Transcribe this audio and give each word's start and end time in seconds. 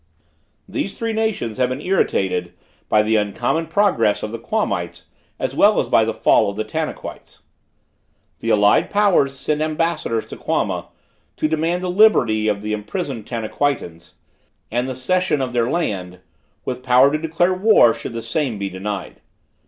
These 0.67 0.97
three 0.97 1.13
nations 1.13 1.59
had 1.59 1.69
been 1.69 1.79
irritated 1.79 2.55
by 2.89 3.03
the 3.03 3.17
uncommon 3.17 3.67
progress 3.67 4.23
of 4.23 4.31
the 4.31 4.39
Quamites 4.39 5.03
as 5.37 5.55
well 5.55 5.79
as 5.79 5.89
by 5.89 6.05
the 6.05 6.11
fall 6.11 6.49
of 6.49 6.55
the 6.55 6.63
Tanaquites. 6.63 7.43
The 8.39 8.49
allied 8.49 8.89
powers 8.89 9.37
sent 9.37 9.61
ambassadors 9.61 10.25
to 10.29 10.35
Quama, 10.37 10.87
to 11.37 11.47
demand 11.47 11.83
the 11.83 11.91
liberty 11.91 12.47
of 12.47 12.63
the 12.63 12.73
imprisoned 12.73 13.27
Tanaquitians 13.27 14.15
and 14.71 14.87
the 14.89 14.95
cession 14.95 15.39
of 15.39 15.53
their 15.53 15.69
land, 15.69 16.17
with 16.65 16.81
power 16.81 17.11
to 17.11 17.17
declare 17.19 17.53
war 17.53 17.93
should 17.93 18.13
the 18.13 18.23
same 18.23 18.57
be 18.57 18.69
denied. 18.71 19.21